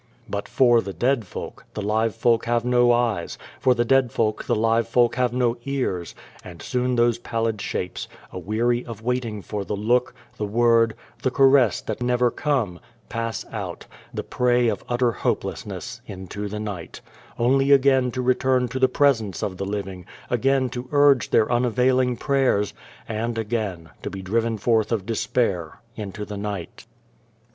But 0.27 0.47
for 0.47 0.81
the 0.81 0.93
dead 0.93 1.27
folk, 1.27 1.63
the 1.75 1.81
live 1.83 2.15
folk 2.15 2.45
have 2.45 2.65
no 2.65 2.91
eyes, 2.91 3.37
for 3.59 3.75
the 3.75 3.85
dead 3.85 4.11
folk 4.11 4.45
the 4.45 4.55
live 4.55 4.87
folk 4.87 5.13
have 5.13 5.31
no 5.31 5.57
ears, 5.65 6.15
and 6.43 6.59
soon 6.59 6.95
those 6.95 7.19
pallid 7.19 7.61
shapes, 7.61 8.07
aweary 8.33 8.83
of 8.83 8.97
29 8.97 8.97
The 8.97 8.97
Dream 8.97 8.97
of 8.97 8.97
the 8.97 8.97
Dead 8.97 8.97
Folk 8.97 9.07
waiting 9.07 9.41
for 9.43 9.65
the 9.65 9.75
look, 9.87 10.13
the 10.37 10.45
word, 10.45 10.95
the 11.21 11.29
caress 11.29 11.81
that 11.81 12.01
never 12.01 12.31
come, 12.31 12.79
pass 13.09 13.45
out, 13.51 13.85
the 14.11 14.23
prey 14.23 14.69
of 14.69 14.83
utter 14.89 15.11
hope 15.11 15.43
lessness, 15.43 16.01
into 16.07 16.47
the 16.47 16.59
night 16.59 16.99
only 17.37 17.71
again 17.71 18.09
to 18.09 18.23
return 18.23 18.67
to 18.69 18.79
the 18.79 18.87
presence 18.89 19.43
of 19.43 19.57
the 19.57 19.65
living, 19.67 20.07
again 20.31 20.67
to 20.69 20.89
urge 20.91 21.29
their 21.29 21.51
unavailing 21.51 22.17
prayers, 22.17 22.73
and 23.07 23.37
again 23.37 23.91
to 24.01 24.09
be 24.09 24.23
driven 24.23 24.57
forth 24.57 24.91
of 24.91 25.05
despair 25.05 25.79
into 25.95 26.25
the 26.25 26.37
night. 26.37 26.87